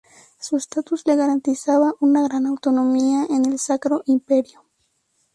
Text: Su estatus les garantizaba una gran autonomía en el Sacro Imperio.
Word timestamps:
Su 0.39 0.57
estatus 0.57 1.03
les 1.05 1.15
garantizaba 1.15 1.93
una 1.99 2.23
gran 2.27 2.47
autonomía 2.47 3.27
en 3.29 3.45
el 3.45 3.59
Sacro 3.59 4.01
Imperio. 4.07 4.65